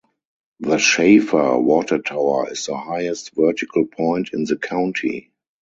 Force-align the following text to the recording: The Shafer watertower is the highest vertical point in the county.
The 0.61 0.79
Shafer 0.79 1.61
watertower 1.63 2.49
is 2.51 2.65
the 2.65 2.75
highest 2.75 3.35
vertical 3.35 3.85
point 3.85 4.31
in 4.33 4.45
the 4.45 4.57
county. 4.57 5.31